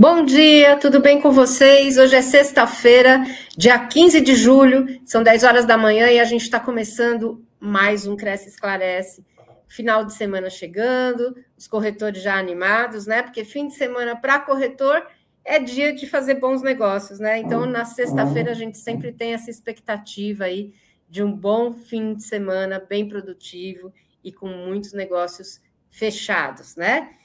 [0.00, 1.98] Bom dia, tudo bem com vocês?
[1.98, 3.22] Hoje é sexta-feira,
[3.54, 8.06] dia 15 de julho, são 10 horas da manhã e a gente está começando mais
[8.06, 9.22] um Cresce Esclarece.
[9.68, 13.20] Final de semana chegando, os corretores já animados, né?
[13.20, 15.06] Porque fim de semana para corretor
[15.44, 17.36] é dia de fazer bons negócios, né?
[17.36, 20.72] Então, na sexta-feira, a gente sempre tem essa expectativa aí
[21.10, 23.92] de um bom fim de semana, bem produtivo
[24.24, 25.60] e com muitos negócios
[25.90, 27.19] fechados, né?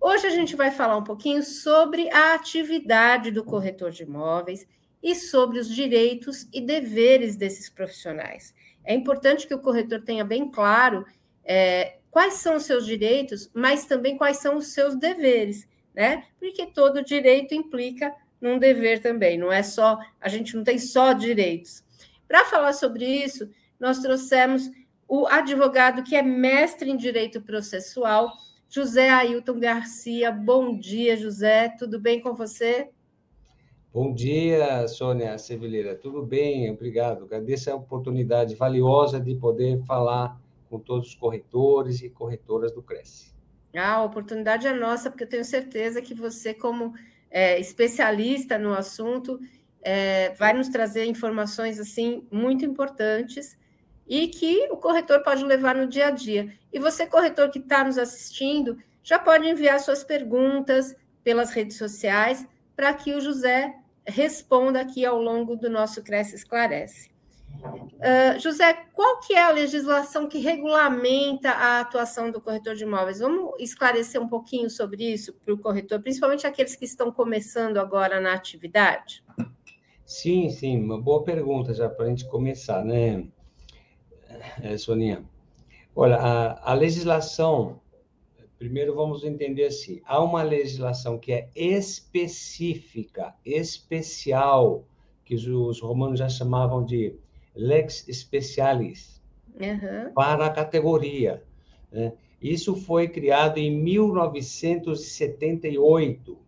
[0.00, 4.66] Hoje a gente vai falar um pouquinho sobre a atividade do corretor de imóveis
[5.02, 8.54] e sobre os direitos e deveres desses profissionais.
[8.84, 11.04] É importante que o corretor tenha bem claro
[11.44, 16.24] é, quais são os seus direitos, mas também quais são os seus deveres, né?
[16.38, 21.12] Porque todo direito implica num dever também, não é só, a gente não tem só
[21.12, 21.84] direitos.
[22.28, 24.70] Para falar sobre isso, nós trouxemos
[25.08, 28.32] o advogado que é mestre em direito processual,
[28.68, 30.30] José Ailton Garcia.
[30.30, 31.68] Bom dia, José.
[31.78, 32.90] Tudo bem com você?
[33.92, 35.94] Bom dia, Sônia Sevileira.
[35.94, 37.24] Tudo bem, obrigado.
[37.24, 43.34] Agradeço a oportunidade valiosa de poder falar com todos os corretores e corretoras do Cresce.
[43.74, 46.92] Ah, a oportunidade é nossa, porque eu tenho certeza que você, como
[47.30, 49.38] é, especialista no assunto,
[49.80, 53.56] é, vai nos trazer informações assim muito importantes
[54.08, 56.52] e que o corretor pode levar no dia a dia.
[56.72, 62.46] E você, corretor que está nos assistindo, já pode enviar suas perguntas pelas redes sociais
[62.74, 63.74] para que o José
[64.06, 67.10] responda aqui ao longo do nosso Cresce Esclarece.
[67.64, 73.18] Uh, José, qual que é a legislação que regulamenta a atuação do corretor de imóveis?
[73.18, 78.20] Vamos esclarecer um pouquinho sobre isso para o corretor, principalmente aqueles que estão começando agora
[78.20, 79.24] na atividade?
[80.04, 83.26] Sim, sim, uma boa pergunta já para a gente começar, né?
[84.62, 85.24] É, Soninha.
[85.94, 87.80] Olha, a, a legislação,
[88.58, 94.84] primeiro vamos entender assim, há uma legislação que é específica, especial,
[95.24, 97.14] que os, os romanos já chamavam de
[97.54, 99.22] lex specialis,
[99.54, 100.12] uhum.
[100.14, 101.42] para a categoria.
[101.90, 102.12] Né?
[102.40, 106.38] Isso foi criado em 1978.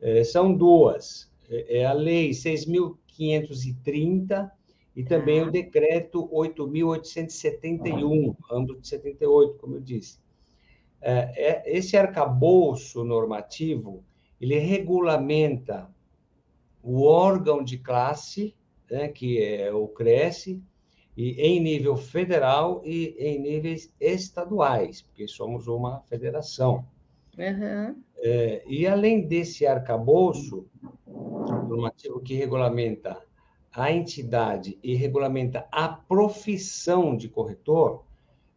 [0.00, 1.30] É, são duas.
[1.48, 4.50] É, é a Lei 6.530
[5.00, 10.18] e também o decreto 8.871, ambos de 78, como eu disse.
[11.00, 14.04] É, é, esse arcabouço normativo,
[14.38, 15.90] ele regulamenta
[16.82, 18.54] o órgão de classe,
[18.90, 20.62] né, que é o CRESSE,
[21.16, 26.84] e em nível federal e em níveis estaduais, porque somos uma federação.
[27.38, 27.96] Uhum.
[28.18, 30.66] É, e além desse arcabouço
[31.06, 33.29] normativo que regulamenta
[33.72, 38.04] a entidade e regulamenta a profissão de corretor,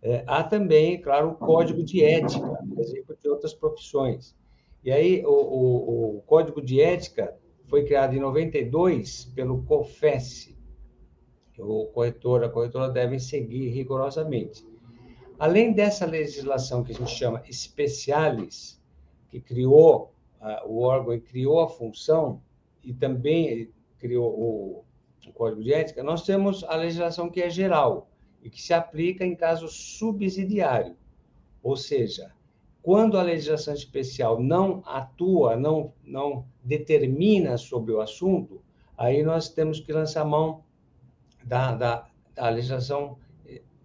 [0.01, 4.35] é, há também, claro, o código de ética, por exemplo, de outras profissões.
[4.83, 7.33] E aí, o, o, o código de ética
[7.65, 10.53] foi criado em 92 pelo COFES,
[11.53, 14.67] que o corretor, a corretora devem seguir rigorosamente.
[15.39, 18.81] Além dessa legislação que a gente chama especialis,
[19.29, 22.41] que criou uh, o órgão e criou a função,
[22.83, 24.83] e também criou o,
[25.29, 28.09] o Código de Ética, nós temos a legislação que é geral
[28.41, 30.95] e que se aplica em caso subsidiário.
[31.61, 32.31] Ou seja,
[32.81, 38.61] quando a legislação especial não atua, não, não determina sobre o assunto,
[38.97, 40.63] aí nós temos que lançar mão
[41.43, 43.17] da, da, da legislação,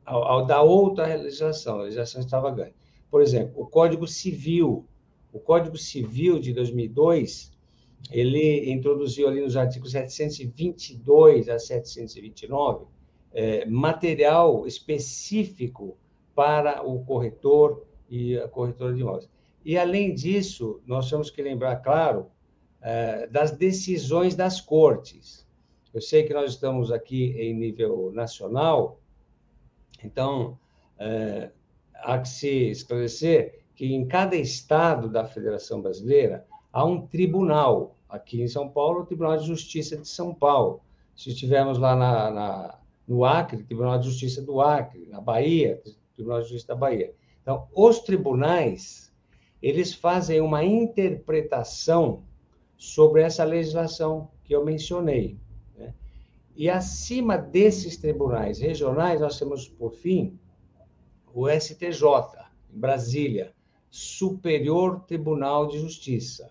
[0.04, 2.74] ao, ao, da outra legislação, a legislação extravagante.
[3.10, 4.84] Por exemplo, o Código Civil.
[5.32, 7.52] O Código Civil de 2002
[8.10, 12.86] ele introduziu ali nos artigos 722 a 729
[13.32, 15.96] é, material específico
[16.34, 19.28] para o corretor e a corretora de imóveis.
[19.64, 22.30] E, além disso, nós temos que lembrar, claro,
[22.80, 25.46] é, das decisões das cortes.
[25.92, 29.00] Eu sei que nós estamos aqui em nível nacional,
[30.02, 30.58] então,
[30.98, 31.50] é,
[31.94, 37.96] há que se esclarecer que em cada estado da Federação Brasileira há um tribunal.
[38.08, 40.80] Aqui em São Paulo, o Tribunal de Justiça de São Paulo.
[41.14, 45.06] Se estivermos lá na, na, no Acre, Tribunal de Justiça do Acre.
[45.10, 45.82] Na Bahia,
[46.14, 47.14] Tribunal de Justiça da Bahia.
[47.42, 49.12] Então, os tribunais,
[49.62, 52.22] eles fazem uma interpretação
[52.76, 55.38] sobre essa legislação que eu mencionei.
[55.76, 55.94] Né?
[56.56, 60.38] E acima desses tribunais regionais, nós temos, por fim,
[61.34, 62.04] o STJ,
[62.72, 63.52] em Brasília,
[63.90, 66.50] Superior Tribunal de Justiça.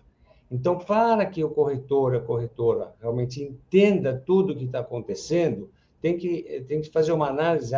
[0.50, 6.16] Então, para que o corretor, a corretora, realmente entenda tudo o que está acontecendo, tem
[6.16, 7.74] que, tem que fazer uma análise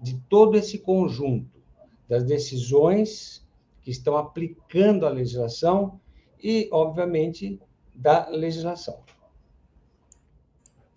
[0.00, 1.60] de todo esse conjunto
[2.08, 3.44] das decisões
[3.82, 5.98] que estão aplicando a legislação
[6.42, 7.58] e, obviamente,
[7.94, 8.98] da legislação.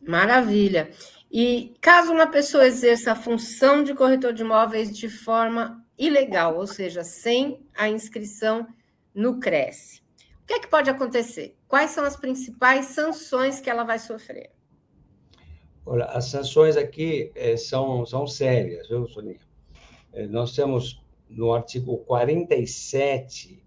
[0.01, 0.89] Maravilha.
[1.31, 6.67] E caso uma pessoa exerça a função de corretor de imóveis de forma ilegal, ou
[6.67, 8.67] seja, sem a inscrição
[9.13, 10.06] no Cresce, o
[10.47, 11.57] que é que pode acontecer?
[11.67, 14.49] Quais são as principais sanções que ela vai sofrer?
[15.85, 19.41] Olha, as sanções aqui é, são, são sérias, viu, Soninha?
[20.13, 23.61] É, nós temos no artigo 47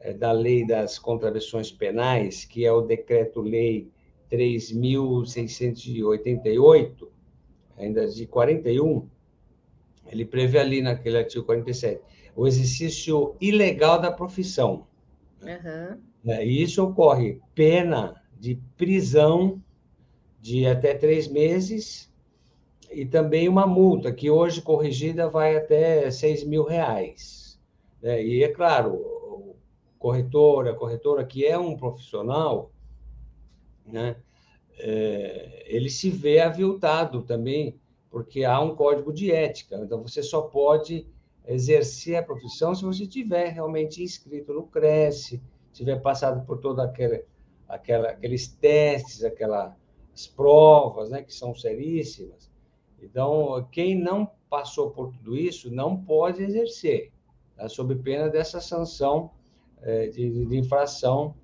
[0.00, 3.90] é, da Lei das Contravenções Penais, que é o Decreto-Lei
[4.30, 7.08] 3.688,
[7.76, 9.06] ainda de 41,
[10.06, 12.00] ele prevê ali naquele artigo 47
[12.34, 14.86] o exercício ilegal da profissão.
[15.46, 16.42] Uhum.
[16.42, 19.62] Isso ocorre pena de prisão
[20.40, 22.12] de até três meses
[22.90, 27.58] e também uma multa, que hoje corrigida vai até seis mil reais.
[28.02, 28.24] Né?
[28.24, 29.56] E é claro, o
[29.98, 32.70] corretor, a corretora que é um profissional,
[33.84, 34.16] né?
[34.78, 39.76] É, ele se vê aviltado também, porque há um código de ética.
[39.76, 41.06] Então, você só pode
[41.46, 45.40] exercer a profissão se você tiver realmente inscrito no Cresce,
[45.72, 47.20] tiver passado por toda aquela,
[47.68, 49.74] aquela aqueles testes, aquelas
[50.34, 52.50] provas, né, que são seríssimas.
[53.00, 57.12] Então, quem não passou por tudo isso não pode exercer,
[57.56, 57.68] tá?
[57.68, 59.30] sob pena dessa sanção
[59.82, 61.34] é, de, de infração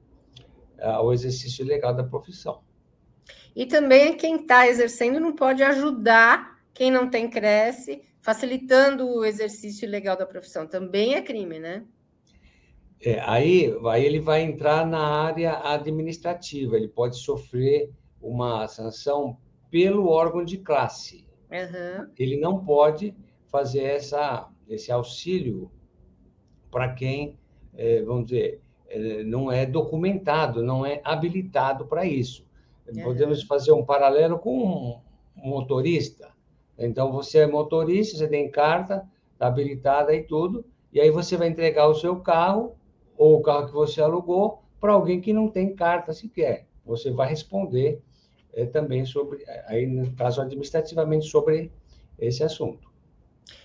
[0.81, 2.60] ao exercício ilegal da profissão.
[3.55, 9.84] E também quem está exercendo não pode ajudar quem não tem cresce, facilitando o exercício
[9.84, 10.66] ilegal da profissão.
[10.66, 11.84] Também é crime, né?
[13.04, 17.90] É, aí, aí ele vai entrar na área administrativa, ele pode sofrer
[18.20, 19.36] uma sanção
[19.69, 21.26] pelo órgão de classe.
[21.50, 22.06] Uhum.
[22.16, 23.12] Ele não pode
[23.48, 25.70] fazer essa, esse auxílio
[26.70, 27.36] para quem,
[27.74, 32.46] é, vamos dizer, é, não é documentado, não é habilitado para isso.
[32.86, 33.02] Uhum.
[33.02, 35.00] Podemos fazer um paralelo com
[35.36, 36.31] um motorista.
[36.78, 41.48] Então, você é motorista, você tem carta, está habilitada e tudo, e aí você vai
[41.48, 42.74] entregar o seu carro
[43.16, 46.66] ou o carro que você alugou para alguém que não tem carta sequer.
[46.84, 48.02] Você vai responder
[48.52, 51.70] é, também sobre, aí no caso administrativamente, sobre
[52.19, 52.90] esse assunto.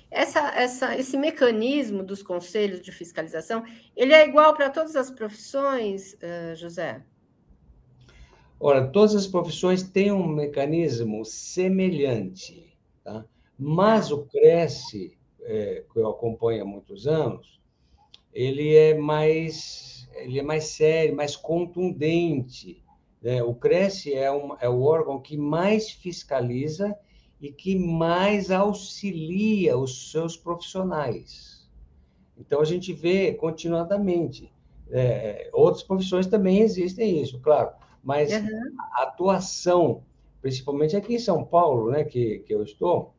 [0.09, 3.63] Essa, essa, esse mecanismo dos conselhos de fiscalização,
[3.95, 7.03] ele é igual para todas as profissões, uh, José?
[8.59, 12.66] Ora, todas as profissões têm um mecanismo semelhante,
[13.07, 13.25] tá?
[13.57, 17.61] mas o Cresce, é, que eu acompanho há muitos anos,
[18.33, 22.83] ele é mais, ele é mais sério, mais contundente.
[23.21, 23.41] Né?
[23.41, 26.95] O Cresce é, um, é o órgão que mais fiscaliza
[27.39, 31.67] e que mais auxilia os seus profissionais.
[32.37, 34.51] Então, a gente vê continuadamente.
[34.89, 37.71] É, outras profissões também existem isso, claro,
[38.01, 38.75] mas uhum.
[38.93, 40.03] a atuação,
[40.47, 43.13] principalmente aqui em São Paulo, né, que, que eu estou,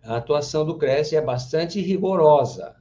[0.00, 2.76] a atuação do Cresce é bastante rigorosa.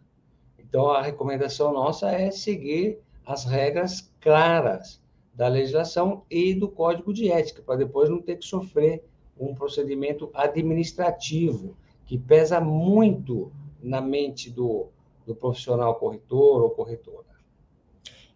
[0.59, 5.01] Então, a recomendação nossa é seguir as regras claras
[5.33, 9.03] da legislação e do Código de Ética, para depois não ter que sofrer
[9.35, 11.75] um procedimento administrativo
[12.05, 14.89] que pesa muito na mente do,
[15.25, 17.25] do profissional corretor ou corretora.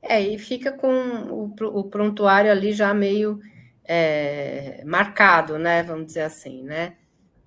[0.02, 3.40] É, e fica com o, o prontuário ali já meio
[3.88, 5.82] é, marcado, né?
[5.82, 6.98] Vamos dizer assim, né?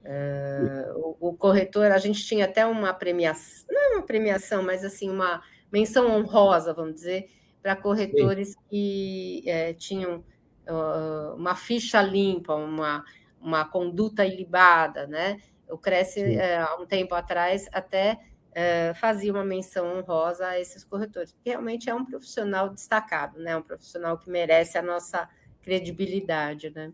[0.02, 4.82] É, o, o, corretor, a gente tinha até uma premiação, não é uma premiação, mas
[4.82, 7.30] assim, uma menção honrosa, vamos dizer,
[7.62, 8.58] para corretores Sim.
[8.70, 10.24] que é, tinham
[10.66, 13.04] uh, uma ficha limpa, uma,
[13.38, 15.38] uma conduta ilibada, né?
[15.68, 18.18] O Cresce, é, há um tempo atrás, até
[18.52, 23.54] é, fazia uma menção honrosa a esses corretores, porque realmente é um profissional destacado, né?
[23.56, 25.28] Um profissional que merece a nossa
[25.62, 26.92] credibilidade, né?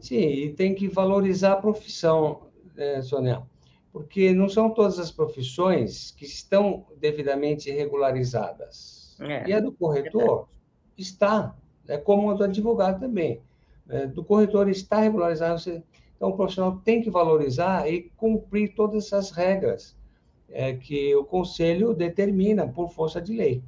[0.00, 3.42] Sim, e tem que valorizar a profissão, né, Sônia,
[3.92, 9.16] porque não são todas as profissões que estão devidamente regularizadas.
[9.20, 10.48] É, e a do corretor
[10.98, 13.40] é está, é como a do advogado também
[13.88, 15.58] é, do corretor está regularizado.
[15.58, 15.82] Você,
[16.16, 19.96] então, o profissional tem que valorizar e cumprir todas essas regras
[20.48, 23.62] é, que o conselho determina por força de lei.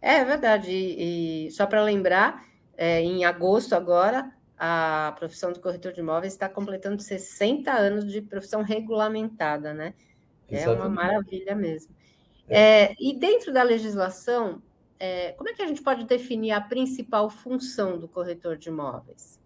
[0.00, 0.70] É verdade.
[0.70, 2.44] E, e só para lembrar,
[2.82, 8.20] é, em agosto agora, a profissão do corretor de imóveis está completando 60 anos de
[8.20, 9.94] profissão regulamentada, né?
[10.50, 11.94] É uma maravilha mesmo.
[12.48, 12.86] É.
[12.90, 14.60] É, e dentro da legislação,
[14.98, 19.38] é, como é que a gente pode definir a principal função do corretor de imóveis?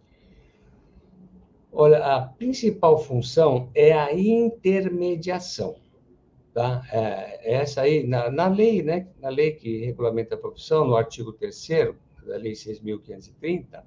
[1.71, 5.77] Olha, a principal função é a intermediação.
[6.55, 6.83] Tá?
[6.91, 9.09] É, essa aí, na, na, lei, né?
[9.21, 11.55] Na lei que regulamenta a profissão, no artigo 3
[12.27, 13.83] da Lei 6.530,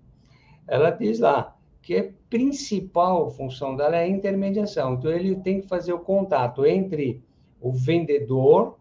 [0.68, 4.94] ela diz lá que a principal função dela é a intermediação.
[4.94, 7.24] Então, ele tem que fazer o contato entre
[7.60, 8.78] o vendedor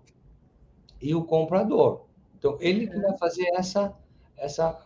[1.00, 2.07] e o comprador.
[2.38, 3.97] Então, ele que vai fazer essa,
[4.37, 4.79] essa,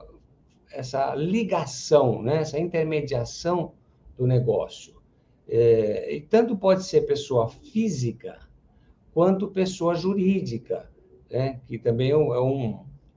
[0.70, 2.36] essa ligação, né?
[2.38, 3.72] essa intermediação
[4.16, 4.94] do negócio.
[5.48, 8.38] É, e tanto pode ser pessoa física
[9.12, 10.88] quanto pessoa jurídica,
[11.30, 11.60] né?
[11.66, 12.40] que também é um, é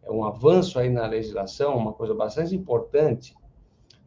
[0.07, 3.35] um, é um avanço aí na legislação, uma coisa bastante importante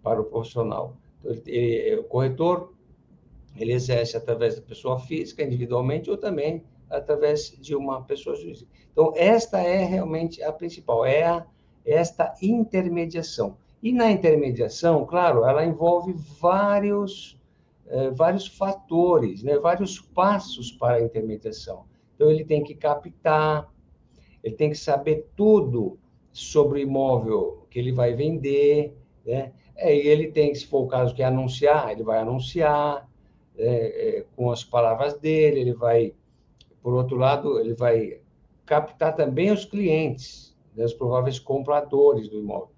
[0.03, 0.97] para o profissional.
[1.21, 2.73] Então, ele, ele, o corretor
[3.57, 8.71] ele exerce através da pessoa física, individualmente, ou também através de uma pessoa jurídica.
[8.93, 11.47] Então, esta é realmente a principal, é a,
[11.85, 13.57] esta intermediação.
[13.83, 17.39] E na intermediação, claro, ela envolve vários,
[17.87, 19.59] eh, vários fatores, né?
[19.59, 21.85] vários passos para a intermediação.
[22.15, 23.73] Então, ele tem que captar,
[24.43, 25.99] ele tem que saber tudo
[26.33, 29.53] sobre o imóvel que ele vai vender, né?
[29.77, 33.09] É, ele tem, se for o caso que anunciar, ele vai anunciar
[33.57, 36.15] é, é, com as palavras dele, ele vai,
[36.83, 38.21] por outro lado, ele vai
[38.67, 42.71] captar também os clientes, né, os prováveis compradores do imóvel.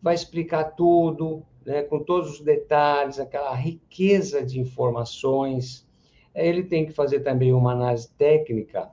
[0.00, 5.86] Vai explicar tudo, né, com todos os detalhes, aquela riqueza de informações.
[6.34, 8.90] É, ele tem que fazer também uma análise técnica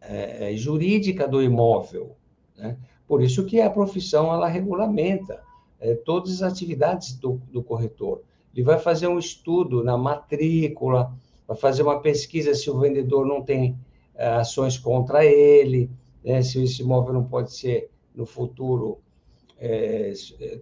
[0.00, 2.16] é, é, jurídica do imóvel.
[2.56, 2.76] Né?
[3.06, 5.42] Por isso que a profissão ela regulamenta
[5.80, 8.22] é, todas as atividades do, do corretor.
[8.54, 11.12] Ele vai fazer um estudo na matrícula,
[11.46, 13.76] vai fazer uma pesquisa se o vendedor não tem
[14.14, 15.90] é, ações contra ele,
[16.24, 16.42] né?
[16.42, 18.98] se esse imóvel não pode ser no futuro
[19.58, 20.12] é,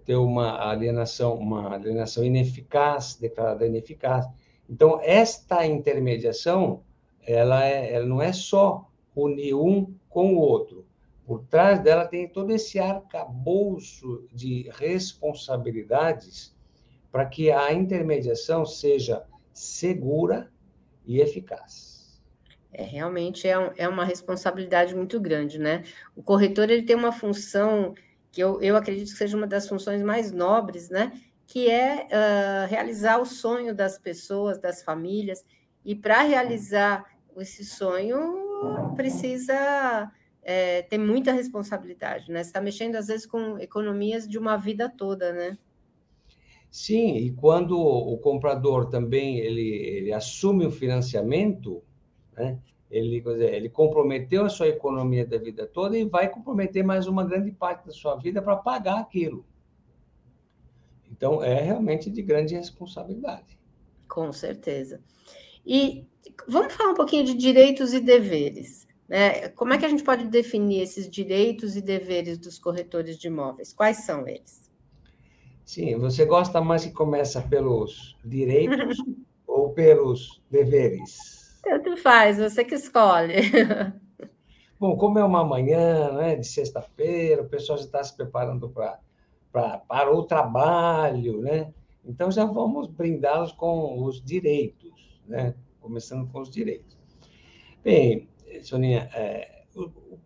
[0.05, 4.25] ter uma alienação, uma alienação ineficaz, declarada ineficaz.
[4.69, 6.81] Então, esta intermediação,
[7.25, 10.85] ela, é, ela não é só unir um com o outro.
[11.25, 16.55] Por trás dela tem todo esse arcabouço de responsabilidades
[17.11, 20.51] para que a intermediação seja segura
[21.05, 22.21] e eficaz.
[22.71, 25.83] É, realmente é, um, é uma responsabilidade muito grande, né?
[26.15, 27.95] O corretor ele tem uma função
[28.31, 31.13] que eu, eu acredito que seja uma das funções mais nobres, né?
[31.47, 35.45] Que é uh, realizar o sonho das pessoas, das famílias,
[35.85, 37.05] e para realizar
[37.37, 38.44] esse sonho
[38.95, 42.43] precisa é, ter muita responsabilidade, né?
[42.43, 45.57] Você está mexendo às vezes com economias de uma vida toda, né?
[46.69, 51.81] Sim, e quando o comprador também ele, ele assume o financiamento,
[52.33, 52.59] né?
[52.91, 57.51] Ele, ele comprometeu a sua economia da vida toda e vai comprometer mais uma grande
[57.51, 59.45] parte da sua vida para pagar aquilo.
[61.11, 63.57] Então, é realmente de grande responsabilidade.
[64.07, 65.01] Com certeza.
[65.65, 66.05] E
[66.47, 68.87] vamos falar um pouquinho de direitos e deveres.
[69.07, 69.49] Né?
[69.49, 73.73] Como é que a gente pode definir esses direitos e deveres dos corretores de imóveis?
[73.73, 74.69] Quais são eles?
[75.63, 78.97] Sim, você gosta mais que começa pelos direitos
[79.47, 81.59] ou pelos deveres?
[81.63, 83.35] Tanto faz, você que escolhe.
[84.79, 88.99] Bom, como é uma manhã né, de sexta-feira, o pessoal já está se preparando pra,
[89.51, 91.73] pra, para o trabalho, né?
[92.03, 94.91] Então já vamos brindá-los com os direitos,
[95.27, 95.53] né?
[95.81, 96.97] Começando com os direitos.
[97.83, 98.27] Bem,
[98.61, 100.19] Soninha, é, o, o,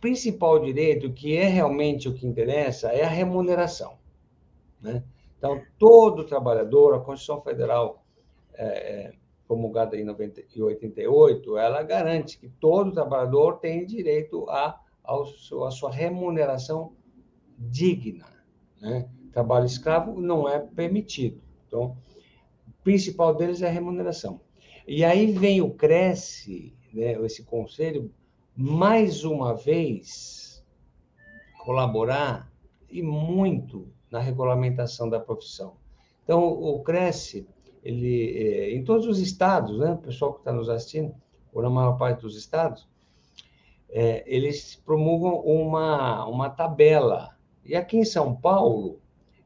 [0.00, 3.98] principal direito, que é realmente o que interessa, é a remuneração.
[4.80, 5.02] Né?
[5.36, 8.04] Então, todo trabalhador, a Constituição Federal,
[8.54, 9.12] é, é
[9.46, 15.72] promulgada em 90, 88, ela garante que todo trabalhador tem direito a, ao seu, a
[15.72, 16.92] sua remuneração
[17.58, 18.26] digna.
[18.80, 19.08] Né?
[19.32, 21.40] Trabalho escravo não é permitido.
[21.66, 21.96] Então,
[22.82, 24.40] principal deles é a remuneração.
[24.86, 28.10] E aí vem o Cresce, né, esse conselho,
[28.56, 30.64] mais uma vez,
[31.64, 32.50] colaborar
[32.90, 35.76] e muito na regulamentação da profissão.
[36.24, 37.46] Então, o Cresce,
[37.82, 41.14] ele, é, em todos os estados, né, o pessoal que está nos assistindo,
[41.52, 42.88] ou na maior parte dos estados,
[43.88, 47.36] é, eles promulgam uma, uma tabela.
[47.64, 48.99] E aqui em São Paulo,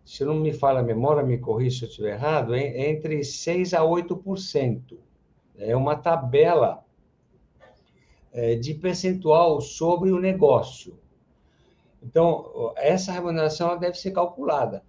[0.04, 3.72] se não me falha a memória, me corrija se eu estiver errado, é entre 6%
[3.72, 4.98] a 8%.
[5.56, 6.84] É uma tabela
[8.32, 10.98] é, de percentual sobre o negócio.
[12.02, 14.82] Então, essa remuneração deve ser calculada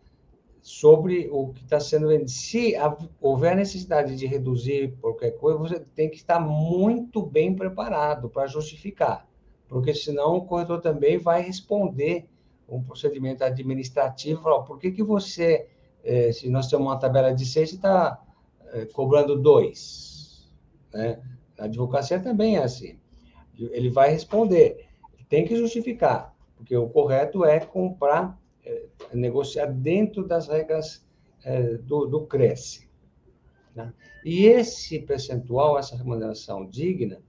[0.61, 2.31] sobre o que está sendo vendido.
[2.31, 2.73] Se
[3.21, 9.29] houver necessidade de reduzir qualquer coisa, você tem que estar muito bem preparado para justificar,
[9.67, 12.27] porque senão o corretor também vai responder
[12.67, 15.67] um procedimento administrativo, por que, que você,
[16.03, 18.21] é, se nós temos uma tabela de seis, está
[18.73, 20.51] é, cobrando dois?
[20.93, 21.21] Né?
[21.57, 22.99] A advocacia também é assim
[23.57, 24.85] ele vai responder.
[25.29, 26.33] Tem que justificar.
[26.55, 31.05] porque o correto é comprar, é, negociar dentro das regras
[31.43, 32.87] é, do, do Cresce.
[33.75, 33.93] Né?
[34.23, 37.21] E esse percentual, essa remuneração digna,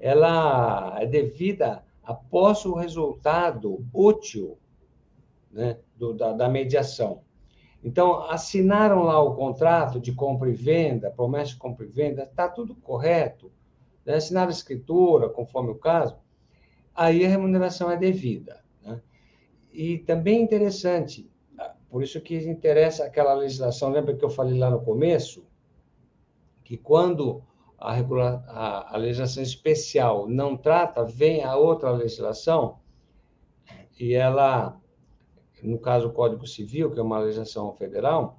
[0.00, 4.56] ela é devida após o resultado útil
[5.50, 7.22] né, do, da, da mediação.
[7.82, 12.48] Então, assinaram lá o contrato de compra e venda, promessa de compra e venda, está
[12.48, 13.50] tudo correto,
[14.04, 14.14] né?
[14.14, 16.16] assinaram a escritura, conforme o caso,
[16.94, 18.64] aí a remuneração é devida.
[18.82, 19.00] Né?
[19.72, 21.28] E também interessante,
[21.90, 25.44] por isso que interessa aquela legislação, lembra que eu falei lá no começo,
[26.62, 27.42] que quando
[27.78, 32.78] a, regula a, legislação especial não trata, vem a outra legislação
[33.98, 34.80] e ela
[35.62, 38.38] no caso o Código Civil, que é uma legislação federal,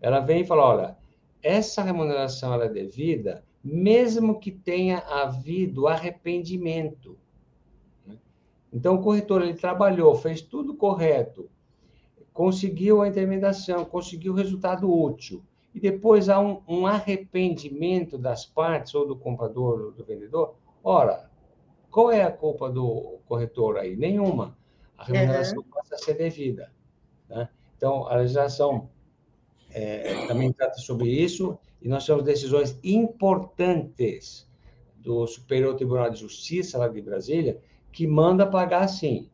[0.00, 0.96] ela vem e fala, olha,
[1.42, 7.16] essa remuneração ela é devida, mesmo que tenha havido arrependimento.
[8.72, 11.48] Então, o corretor ele trabalhou, fez tudo correto,
[12.32, 18.94] conseguiu a intermediação, conseguiu o resultado útil, e depois há um, um arrependimento das partes,
[18.94, 21.28] ou do comprador ou do vendedor, ora,
[21.90, 23.96] qual é a culpa do corretor aí?
[23.96, 24.56] Nenhuma
[24.96, 25.64] a remuneração uhum.
[25.74, 26.72] passa a ser devida.
[27.28, 27.48] Né?
[27.76, 28.88] Então, a legislação
[29.70, 34.48] é, também trata sobre isso, e nós temos decisões importantes
[34.96, 37.60] do Superior Tribunal de Justiça, lá de Brasília,
[37.92, 39.28] que manda pagar sim.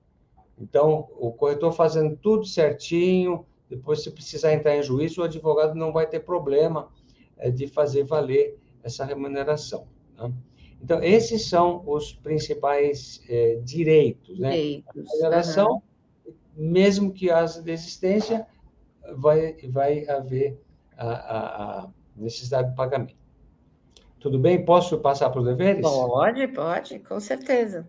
[0.59, 5.93] Então, o corretor fazendo tudo certinho, depois, se precisar entrar em juízo, o advogado não
[5.93, 6.91] vai ter problema
[7.39, 9.87] é, de fazer valer essa remuneração.
[10.19, 10.33] Né?
[10.83, 14.37] Então, esses são os principais é, direitos.
[14.41, 14.51] Né?
[14.51, 15.23] Direitos.
[15.23, 15.83] A relação,
[16.27, 16.35] uhum.
[16.57, 18.45] mesmo que haja desistência,
[19.17, 20.61] vai, vai haver
[20.97, 23.15] a, a, a, necessidade de pagamento.
[24.19, 24.65] Tudo bem?
[24.65, 25.81] Posso passar para os deveres?
[25.81, 27.89] Pode, pode, com certeza.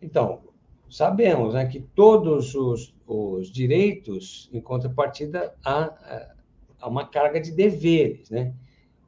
[0.00, 0.42] Então,
[0.88, 6.32] sabemos né, que todos os, os direitos, em contrapartida, há,
[6.80, 8.54] há uma carga de deveres, né?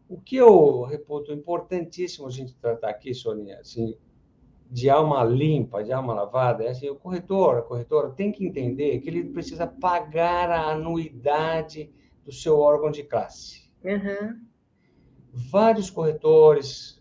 [0.08, 3.94] O que eu reputo importantíssimo a gente tratar aqui, Soninha, assim,
[4.70, 9.00] de alma limpa, de alma lavada, é assim, o corretor, a corretora tem que entender
[9.00, 11.90] que ele precisa pagar a anuidade
[12.24, 13.70] do seu órgão de classe.
[13.84, 14.40] Uhum.
[15.32, 16.97] Vários corretores,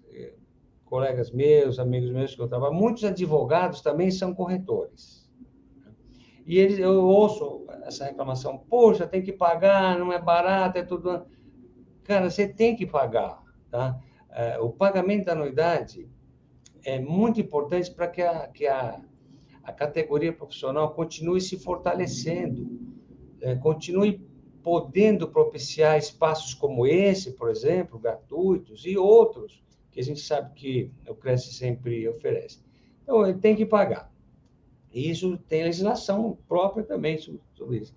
[0.90, 5.28] colegas meus, amigos meus que eu trabalho, muitos advogados também são corretores.
[6.46, 11.26] E eles, eu ouço essa reclamação, poxa, tem que pagar, não é barato, é tudo
[12.08, 14.00] Cara, você tem que pagar, tá?
[14.32, 16.10] É, o pagamento da anuidade
[16.86, 19.02] é muito importante para que, a, que a,
[19.62, 22.66] a categoria profissional continue se fortalecendo,
[23.42, 24.26] é, continue
[24.64, 29.62] podendo propiciar espaços como esse, por exemplo, gratuitos, e outros
[29.98, 32.60] que a gente sabe que o Cresce sempre oferece.
[33.02, 34.14] Então, ele tem que pagar.
[34.94, 37.96] E isso tem legislação própria também sobre isso.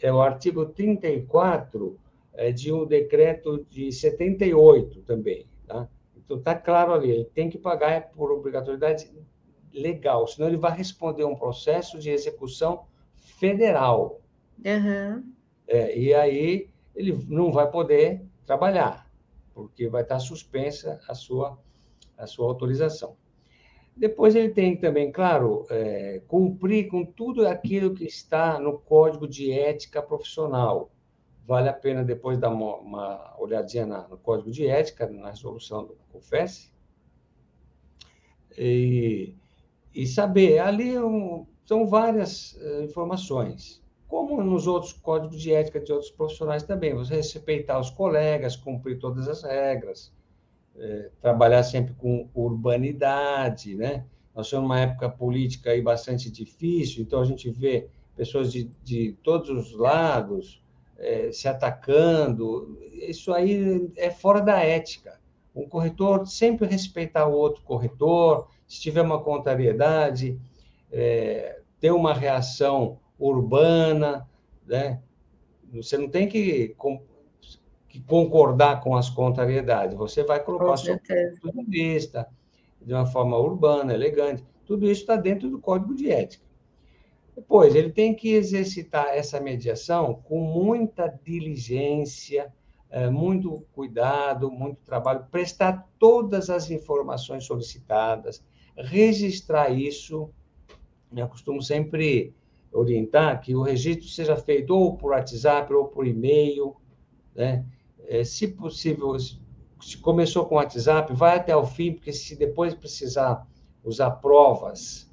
[0.00, 1.98] É o artigo 34
[2.34, 5.44] é, de um decreto de 78 também.
[5.66, 5.88] Tá?
[6.16, 9.10] Então, está claro ali, ele tem que pagar por obrigatoriedade
[9.74, 12.86] legal, senão ele vai responder um processo de execução
[13.16, 14.20] federal.
[14.64, 15.24] Uhum.
[15.66, 19.09] É, e aí ele não vai poder trabalhar,
[19.68, 21.58] porque vai estar suspensa a sua,
[22.16, 23.16] a sua autorização.
[23.96, 29.52] Depois ele tem também, claro, é, cumprir com tudo aquilo que está no Código de
[29.52, 30.90] Ética Profissional,
[31.46, 35.84] vale a pena depois dar uma, uma olhadinha na, no código de ética, na resolução
[35.84, 36.72] do COFES,
[38.56, 39.34] e,
[39.92, 40.60] e saber.
[40.60, 46.64] Ali um, são várias uh, informações, como nos outros códigos de ética de outros profissionais
[46.64, 46.92] também.
[46.94, 50.12] Você respeitar os colegas, cumprir todas as regras,
[50.76, 54.04] eh, trabalhar sempre com urbanidade, né?
[54.34, 59.12] Nós temos uma época política aí bastante difícil, então a gente vê pessoas de, de
[59.22, 60.60] todos os lados,
[60.98, 65.20] é, se atacando, isso aí é fora da ética.
[65.54, 70.38] Um corretor sempre respeitar o outro corretor, se tiver uma contrariedade,
[70.92, 74.26] é, ter uma reação urbana,
[74.66, 75.00] né?
[75.72, 77.00] Você não tem que, com,
[77.88, 80.98] que concordar com as contrariedades, você vai colocar seu
[81.40, 82.26] ponto de vista
[82.80, 84.44] de uma forma urbana, elegante.
[84.64, 86.44] Tudo isso está dentro do código de ética.
[87.36, 92.52] Depois, ele tem que exercitar essa mediação com muita diligência,
[92.90, 98.42] é, muito cuidado, muito trabalho, prestar todas as informações solicitadas,
[98.76, 100.30] registrar isso.
[101.14, 102.34] Eu costumo sempre
[102.72, 106.76] orientar que o registro seja feito ou por WhatsApp ou por e-mail,
[107.34, 107.64] né?
[108.06, 113.46] É, se possível, se começou com WhatsApp, vai até o fim, porque se depois precisar
[113.84, 115.10] usar provas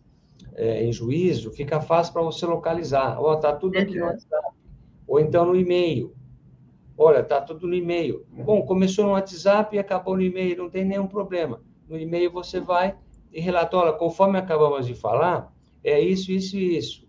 [0.56, 3.22] é, em juízo, fica fácil para você localizar.
[3.22, 4.48] Ó, oh, tá tudo aqui no WhatsApp.
[5.08, 6.14] Ou então no e-mail.
[6.98, 8.26] Olha, tá tudo no e-mail.
[8.32, 11.62] Bom, começou no WhatsApp e acabou no e-mail, não tem nenhum problema.
[11.88, 12.98] No e-mail você vai
[13.32, 17.07] e relata, olha, conforme acabamos de falar, é isso, isso e isso.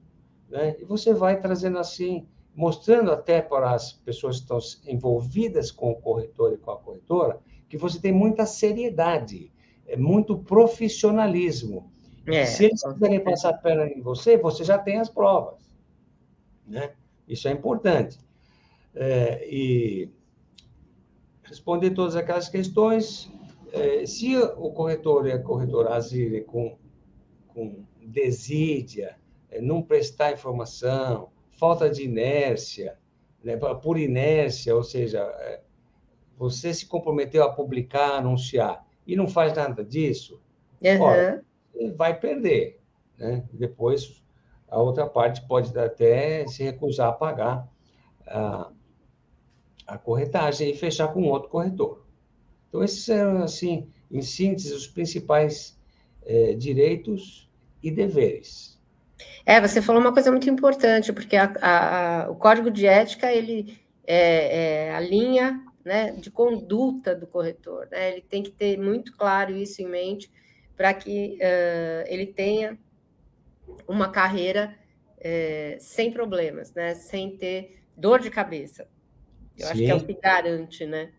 [0.48, 0.76] Né?
[0.80, 5.96] E você vai trazendo assim, mostrando até para as pessoas que estão envolvidas com o
[5.96, 9.52] corretor e com a corretora, que você tem muita seriedade,
[9.86, 11.90] é muito profissionalismo.
[12.26, 15.58] É, Se eles quiserem passar a perna em você, você já tem as provas.
[16.66, 16.92] Né?
[17.26, 18.18] Isso é importante.
[18.94, 20.10] É, e
[21.42, 23.30] responder todas aquelas questões.
[23.72, 26.76] É, se o corretor e a corretora agirem com,
[27.48, 29.17] com desídia,
[29.60, 32.98] não prestar informação, falta de inércia,
[33.42, 35.60] né, por inércia, ou seja, é,
[36.36, 40.40] você se comprometeu a publicar, anunciar, e não faz nada disso,
[40.82, 41.00] uhum.
[41.00, 41.44] olha,
[41.96, 42.80] vai perder.
[43.16, 43.44] Né?
[43.52, 44.22] Depois,
[44.68, 47.68] a outra parte pode até se recusar a pagar
[48.26, 48.70] a,
[49.86, 52.04] a corretagem e fechar com outro corretor.
[52.68, 55.78] Então, esses são, assim, em síntese, os principais
[56.24, 57.50] é, direitos
[57.82, 58.77] e deveres.
[59.44, 63.32] É, você falou uma coisa muito importante, porque a, a, a, o código de ética,
[63.32, 67.88] ele é, é a linha né, de conduta do corretor.
[67.90, 68.12] Né?
[68.12, 70.30] Ele tem que ter muito claro isso em mente
[70.76, 72.78] para que uh, ele tenha
[73.86, 74.76] uma carreira
[75.16, 76.94] uh, sem problemas, né?
[76.94, 78.88] sem ter dor de cabeça.
[79.56, 79.72] Eu sim.
[79.72, 81.10] acho que é o que garante, né?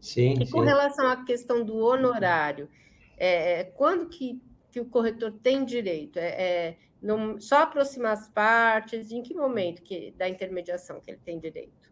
[0.00, 0.34] Sim.
[0.40, 0.66] E com sim.
[0.66, 2.68] relação à questão do honorário,
[3.16, 6.18] é, é, quando que, que o corretor tem direito?
[6.18, 6.76] É, é
[7.38, 9.10] só aproximar as partes?
[9.10, 11.90] Em que momento que, da intermediação que ele tem direito?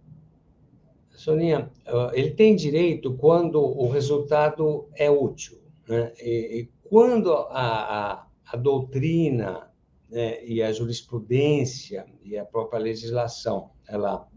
[1.10, 1.70] Soninha,
[2.12, 5.60] ele tem direito quando o resultado é útil.
[5.88, 6.12] Né?
[6.20, 9.70] E, e quando a, a, a doutrina
[10.08, 14.28] né, e a jurisprudência e a própria legislação ela,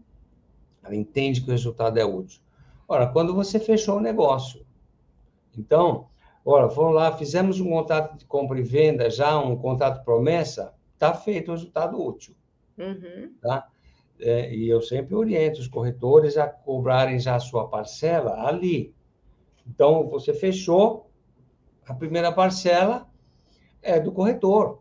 [0.82, 2.42] ela entende que o resultado é útil.
[2.88, 4.66] Ora, quando você fechou o negócio.
[5.56, 6.08] Então,
[6.44, 11.14] ora, vamos lá, fizemos um contrato de compra e venda, já um contrato promessa, está
[11.14, 12.34] feito o resultado útil.
[12.78, 13.34] Uhum.
[13.40, 13.68] Tá?
[14.20, 18.94] É, e eu sempre oriento os corretores a cobrarem já a sua parcela ali.
[19.66, 21.10] Então, você fechou,
[21.86, 23.08] a primeira parcela
[23.82, 24.80] é do corretor,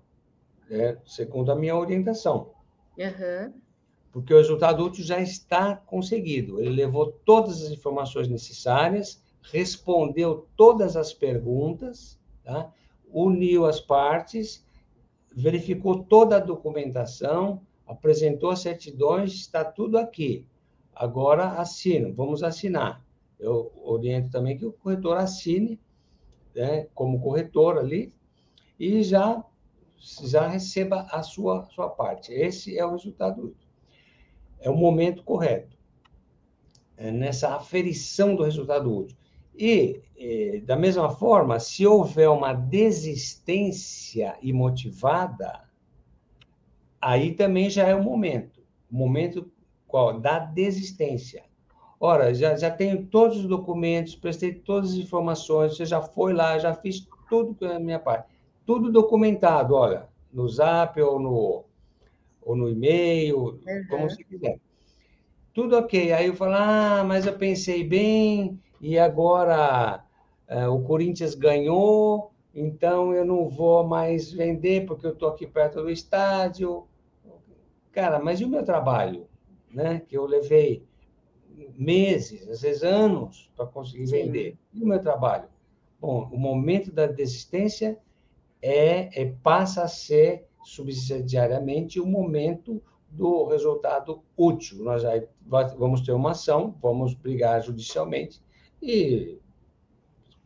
[0.69, 0.97] né?
[1.06, 2.52] segundo a minha orientação.
[2.97, 3.54] Uhum.
[4.12, 6.60] Porque o resultado útil já está conseguido.
[6.60, 12.71] Ele levou todas as informações necessárias, respondeu todas as perguntas, tá?
[13.12, 14.65] uniu as partes,
[15.36, 20.45] verificou toda a documentação, apresentou as certidões, está tudo aqui.
[20.93, 23.04] Agora assina, vamos assinar.
[23.39, 25.80] Eu oriento também que o corretor assine,
[26.56, 28.13] né, como corretor ali,
[28.80, 29.43] e já,
[30.23, 32.32] já receba a sua, sua parte.
[32.34, 33.56] Esse é o resultado.
[34.60, 35.75] É o momento correto.
[36.95, 39.17] É nessa aferição do resultado útil.
[39.57, 45.69] E, e, da mesma forma, se houver uma desistência imotivada,
[47.01, 48.61] aí também já é o momento.
[48.91, 49.51] O momento
[49.87, 50.19] qual?
[50.19, 51.43] Da desistência.
[51.99, 56.57] Ora, já, já tenho todos os documentos, prestei todas as informações, você já foi lá,
[56.57, 58.27] já fiz tudo a minha parte.
[58.65, 61.65] Tudo documentado, olha, no zap ou no,
[62.41, 63.85] ou no e-mail, uhum.
[63.89, 64.59] como você quiser.
[65.53, 66.11] Tudo ok.
[66.13, 70.03] Aí eu falo, ah, mas eu pensei bem, e agora
[70.49, 75.83] uh, o Corinthians ganhou, então eu não vou mais vender porque eu estou aqui perto
[75.83, 76.87] do estádio.
[77.91, 79.27] Cara, mas e o meu trabalho?
[79.71, 80.01] Né?
[80.07, 80.83] Que eu levei
[81.77, 84.23] meses, às vezes anos, para conseguir Sim.
[84.23, 84.57] vender.
[84.73, 85.47] E o meu trabalho?
[85.99, 87.99] Bom, o momento da desistência
[88.63, 94.83] é, é passa a ser subsidiariamente o momento do resultado útil.
[94.83, 95.03] Nós
[95.77, 98.41] vamos ter uma ação, vamos brigar judicialmente
[98.81, 99.37] e,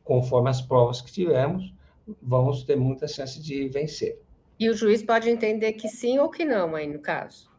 [0.03, 1.73] conforme as provas que tivermos,
[2.21, 4.19] vamos ter muita chance de vencer.
[4.59, 7.49] E o juiz pode entender que sim ou que não, aí no caso?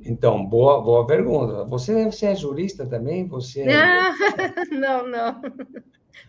[0.00, 1.64] Então, boa, boa pergunta.
[1.64, 3.26] Você, você é jurista também?
[3.26, 3.64] Você
[4.70, 5.42] não, não.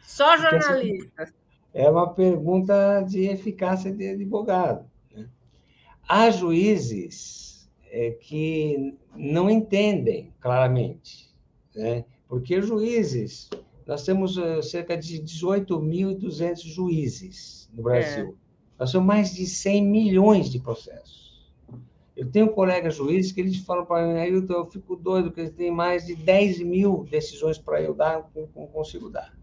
[0.02, 1.32] Só jornalista.
[1.74, 4.90] É uma pergunta de eficácia de advogado.
[5.16, 5.30] Né?
[6.08, 11.30] Há juízes é, que não entendem claramente,
[11.76, 12.04] né?
[12.30, 13.50] Porque juízes,
[13.88, 18.38] nós temos uh, cerca de 18.200 juízes no Brasil.
[18.38, 18.50] É.
[18.78, 21.52] Nós temos mais de 100 milhões de processos.
[22.16, 25.54] Eu tenho colegas juízes que eles falam para mim, Ailton, eu fico doido, porque eles
[25.54, 29.34] têm mais de 10 mil decisões para eu dar, não consigo dar.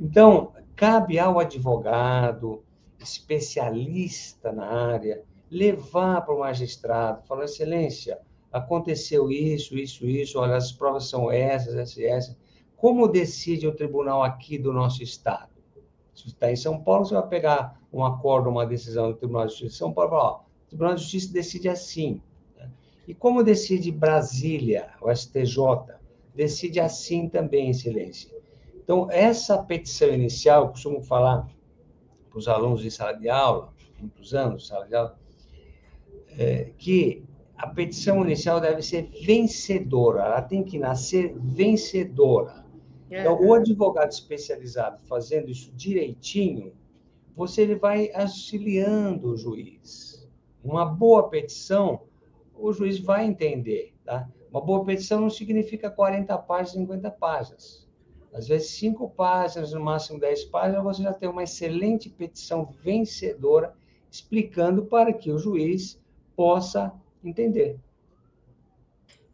[0.00, 2.64] Então, cabe ao advogado
[2.98, 8.18] especialista na área, levar para o magistrado, falar, excelência,
[8.52, 12.36] aconteceu isso, isso, isso, olha, as provas são essas, essas, essas.
[12.76, 15.50] Como decide o tribunal aqui do nosso estado?
[16.14, 19.52] Se está em São Paulo, você vai pegar um acordo, uma decisão do Tribunal de
[19.52, 22.20] Justiça de São Paulo ó, o Tribunal de Justiça decide assim.
[22.56, 22.70] Né?
[23.06, 25.56] E como decide Brasília, o STJ?
[26.34, 28.30] Decide assim também, excelência.
[28.82, 31.48] Então, essa petição inicial, eu costumo falar
[32.28, 35.18] para os alunos de sala de aula, muitos anos de sala de aula,
[36.38, 37.24] é, que
[37.60, 42.64] a petição inicial deve ser vencedora, ela tem que nascer vencedora.
[43.10, 46.72] Então, o advogado especializado fazendo isso direitinho,
[47.36, 50.26] você ele vai auxiliando o juiz.
[50.64, 52.04] Uma boa petição,
[52.54, 53.92] o juiz vai entender.
[54.06, 54.26] Tá?
[54.50, 57.86] Uma boa petição não significa 40 páginas, 50 páginas.
[58.32, 63.74] Às vezes, cinco páginas, no máximo 10 páginas, você já tem uma excelente petição vencedora,
[64.10, 66.00] explicando para que o juiz
[66.34, 66.90] possa
[67.24, 67.78] entender.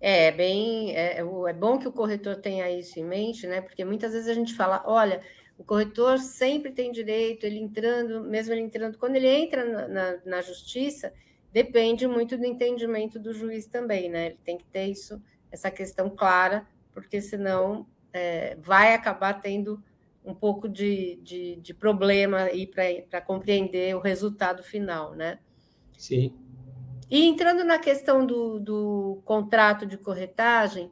[0.00, 3.60] É bem, é, é bom que o corretor tenha isso em mente, né?
[3.60, 5.22] Porque muitas vezes a gente fala, olha,
[5.58, 10.18] o corretor sempre tem direito, ele entrando, mesmo ele entrando, quando ele entra na, na,
[10.24, 11.12] na justiça,
[11.50, 14.26] depende muito do entendimento do juiz também, né?
[14.26, 15.20] Ele tem que ter isso,
[15.50, 19.82] essa questão clara, porque senão é, vai acabar tendo
[20.22, 25.38] um pouco de, de, de problema aí para compreender o resultado final, né?
[25.96, 26.34] Sim.
[27.08, 30.90] E entrando na questão do, do contrato de corretagem,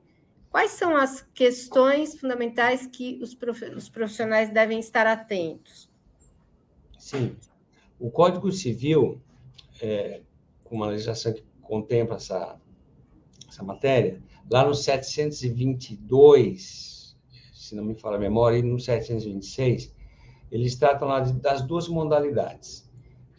[0.48, 3.36] quais são as questões fundamentais que os,
[3.76, 5.90] os profissionais devem estar atentos?
[6.98, 7.34] Sim.
[7.98, 9.20] O Código Civil,
[9.82, 10.20] é,
[10.62, 12.60] com uma legislação que contempla essa,
[13.48, 17.16] essa matéria, lá no 722,
[17.52, 19.92] se não me fala a memória, e no 726,
[20.50, 22.83] eles tratam lá das duas modalidades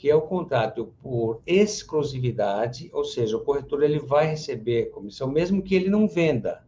[0.05, 5.63] que é o contrato por exclusividade, ou seja, o corretor ele vai receber comissão mesmo
[5.63, 6.63] que ele não venda,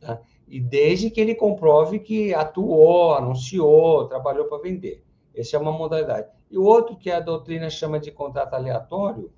[0.00, 0.20] tá?
[0.48, 5.04] e desde que ele comprove que atuou, anunciou, trabalhou para vender.
[5.32, 6.26] Essa é uma modalidade.
[6.50, 9.30] E o outro que a doutrina chama de contrato aleatório,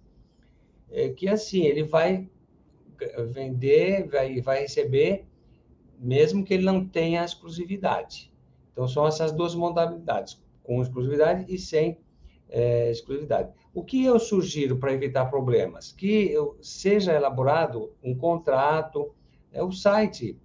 [0.91, 2.31] é que assim, ele vai
[3.35, 5.27] vender, vai, vai receber,
[5.99, 8.33] mesmo que ele não tenha exclusividade.
[8.73, 11.99] Então, são essas duas modalidades, com exclusividade e sem
[12.49, 13.51] é, exclusividade.
[13.75, 15.93] O que eu sugiro para evitar problemas?
[15.93, 19.15] Que eu, seja elaborado um contrato,
[19.53, 20.39] é, o site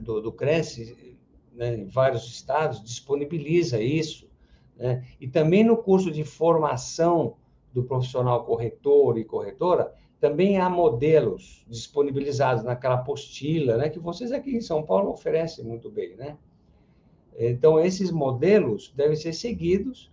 [0.00, 1.16] do, do Cresce,
[1.52, 4.28] né, em vários estados, disponibiliza isso.
[4.76, 5.04] Né?
[5.20, 7.36] E também no curso de formação
[7.72, 14.56] do profissional corretor e corretora, também há modelos disponibilizados naquela apostila, né, que vocês aqui
[14.56, 16.36] em São Paulo oferecem muito bem, né?
[17.40, 20.10] Então, esses modelos devem ser seguidos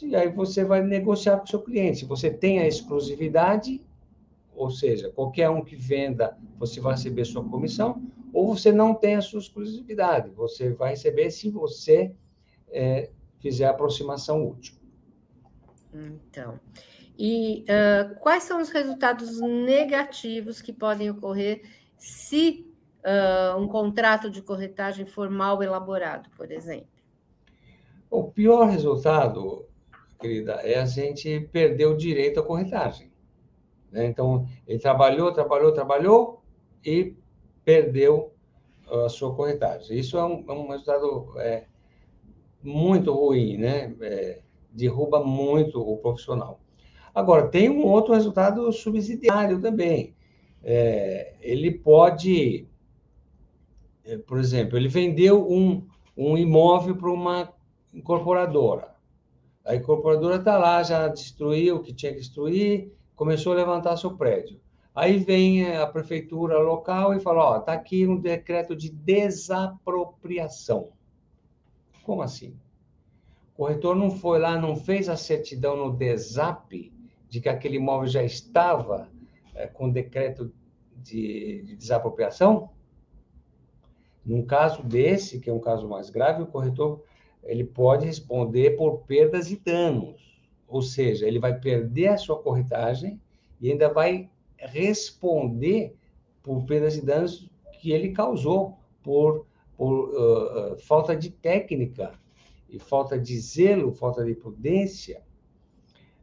[0.00, 1.98] e aí você vai negociar com o seu cliente.
[1.98, 3.80] Se você tem a exclusividade,
[4.54, 8.02] ou seja, qualquer um que venda, você vai receber sua comissão,
[8.32, 12.14] ou você não tem a sua exclusividade, você vai receber se você
[12.70, 14.74] é, fizer a aproximação útil.
[15.92, 16.58] Então,
[17.18, 21.62] e uh, quais são os resultados negativos que podem ocorrer
[21.98, 22.66] se
[23.04, 26.88] uh, um contrato de corretagem for mal elaborado, por exemplo?
[28.10, 29.66] O pior resultado
[30.22, 33.10] querida, é a gente perder o direito à corretagem.
[33.90, 34.06] Né?
[34.06, 36.42] Então, ele trabalhou, trabalhou, trabalhou
[36.84, 37.14] e
[37.64, 38.32] perdeu
[38.88, 39.98] a sua corretagem.
[39.98, 41.64] Isso é um, é um resultado é,
[42.62, 43.94] muito ruim, né?
[44.00, 46.60] É, derruba muito o profissional.
[47.14, 50.14] Agora, tem um outro resultado subsidiário também.
[50.62, 52.66] É, ele pode,
[54.04, 57.52] é, por exemplo, ele vendeu um, um imóvel para uma
[57.92, 58.94] incorporadora.
[59.64, 64.16] A incorporadora está lá, já destruiu o que tinha que destruir, começou a levantar seu
[64.16, 64.60] prédio.
[64.94, 70.90] Aí vem a prefeitura local e fala: Ó, está aqui um decreto de desapropriação.
[72.02, 72.56] Como assim?
[73.54, 76.92] O corretor não foi lá, não fez a certidão no DESAP
[77.28, 79.08] de que aquele imóvel já estava
[79.54, 80.52] é, com decreto
[80.96, 82.70] de, de desapropriação?
[84.24, 87.02] Num caso desse, que é um caso mais grave, o corretor
[87.44, 93.20] ele pode responder por perdas e danos, ou seja, ele vai perder a sua corretagem
[93.60, 95.94] e ainda vai responder
[96.42, 97.48] por perdas e danos
[97.80, 102.12] que ele causou por, por uh, falta de técnica
[102.68, 105.22] e falta de zelo, falta de prudência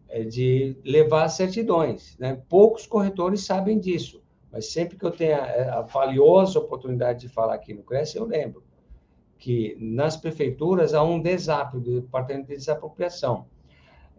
[0.08, 2.18] é, de levar certidões.
[2.18, 2.42] Né?
[2.50, 7.54] Poucos corretores sabem disso, mas sempre que eu tenho a, a valiosa oportunidade de falar
[7.54, 8.64] aqui no Cresce, eu lembro
[9.40, 13.48] que nas prefeituras há um DESAP, do Departamento de Desapropriação.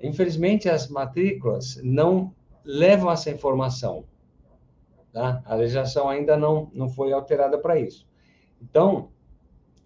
[0.02, 4.04] Infelizmente, as matrículas não levam essa informação.
[5.12, 5.42] Tá?
[5.44, 8.08] A legislação ainda não, não foi alterada para isso.
[8.62, 9.10] Então,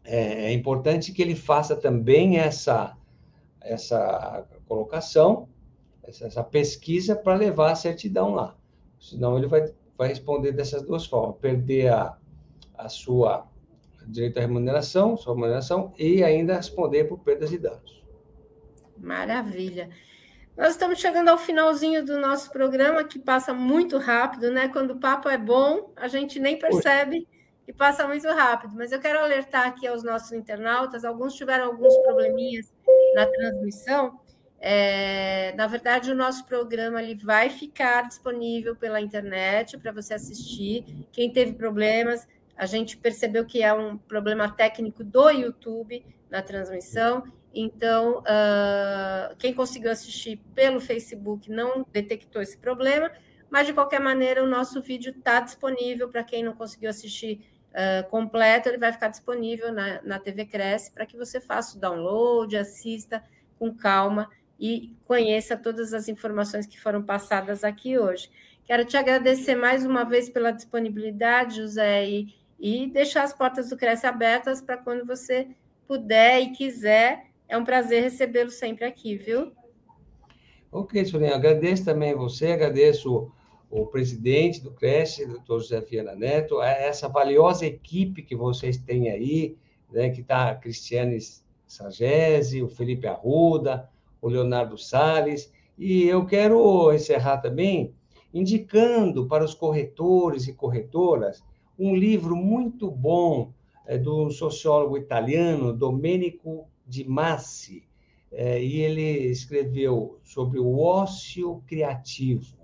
[0.05, 2.97] é, é, importante que ele faça também essa,
[3.61, 5.49] essa colocação,
[6.05, 8.57] essa, essa pesquisa para levar a certidão lá.
[9.01, 12.16] Senão ele vai, vai responder dessas duas formas: perder a,
[12.77, 13.49] a sua
[14.06, 18.04] direito à remuneração, sua remuneração, e ainda responder por perdas e danos.
[18.96, 19.90] Maravilha.
[20.56, 24.68] Nós estamos chegando ao finalzinho do nosso programa, que passa muito rápido, né?
[24.68, 27.26] Quando o papo é bom, a gente nem percebe
[27.66, 28.74] e passa muito rápido.
[28.76, 32.72] Mas eu quero alertar aqui aos nossos internautas: alguns tiveram alguns probleminhas
[33.16, 34.20] na transmissão.
[34.60, 41.06] É, na verdade, o nosso programa ele vai ficar disponível pela internet para você assistir.
[41.12, 47.24] Quem teve problemas, a gente percebeu que é um problema técnico do YouTube na transmissão.
[47.54, 53.10] Então, uh, quem conseguiu assistir pelo Facebook não detectou esse problema,
[53.48, 58.08] mas de qualquer maneira o nosso vídeo está disponível para quem não conseguiu assistir uh,
[58.10, 62.56] completo, ele vai ficar disponível na, na TV Cresce para que você faça o download,
[62.56, 63.22] assista
[63.58, 68.30] com calma e conheça todas as informações que foram passadas aqui hoje.
[68.64, 72.34] Quero te agradecer mais uma vez pela disponibilidade, José, e,
[72.64, 75.48] e deixar as portas do Cresce abertas para quando você
[75.87, 79.53] puder e quiser é um prazer recebê-lo sempre aqui, viu?
[80.72, 83.31] Ok, Sorinha, agradeço também você, agradeço
[83.70, 89.59] o, presidente do CRESE, doutor José Fiana Neto, essa valiosa equipe que vocês têm aí,
[89.92, 91.18] né, que está a Cristiane
[91.66, 93.90] Sagese, o Felipe Arruda,
[94.22, 97.94] o Leonardo Salles, e eu quero encerrar também
[98.33, 101.44] indicando para os corretores e corretoras
[101.78, 103.52] um livro muito bom
[103.87, 107.84] é, do sociólogo italiano Domenico de Massi,
[108.30, 112.56] é, e ele escreveu sobre o ócio criativo,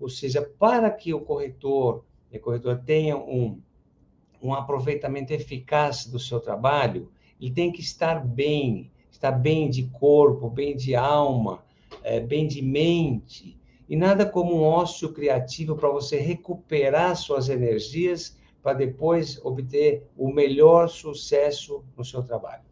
[0.00, 3.60] ou seja, para que o corretor e corretor tenha um,
[4.42, 7.10] um aproveitamento eficaz do seu trabalho,
[7.40, 11.62] ele tem que estar bem, estar bem de corpo, bem de alma,
[12.02, 13.56] é, bem de mente,
[13.88, 20.32] e nada como um ócio criativo para você recuperar suas energias para depois obter o
[20.32, 22.62] melhor sucesso no seu trabalho.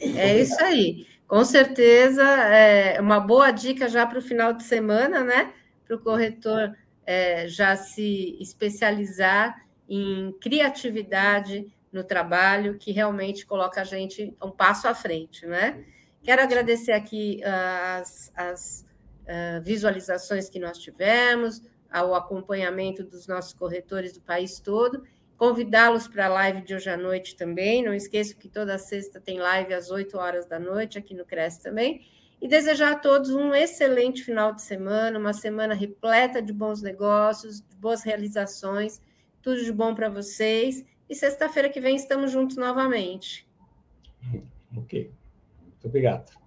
[0.00, 1.06] É isso aí.
[1.26, 5.52] Com certeza, é uma boa dica já para o final de semana, né?
[5.86, 6.76] Para o corretor
[7.06, 14.86] é, já se especializar em criatividade no trabalho, que realmente coloca a gente um passo
[14.88, 15.84] à frente, né?
[16.22, 18.86] Quero agradecer aqui as, as
[19.22, 25.02] uh, visualizações que nós tivemos, ao acompanhamento dos nossos corretores do país todo
[25.40, 27.82] convidá-los para a live de hoje à noite também.
[27.82, 31.62] Não esqueçam que toda sexta tem live às 8 horas da noite aqui no Cresce
[31.62, 32.02] também.
[32.42, 37.62] E desejar a todos um excelente final de semana, uma semana repleta de bons negócios,
[37.62, 39.00] de boas realizações,
[39.40, 40.84] tudo de bom para vocês.
[41.08, 43.48] E sexta-feira que vem estamos juntos novamente.
[44.76, 45.10] Ok.
[45.62, 46.39] Muito obrigado.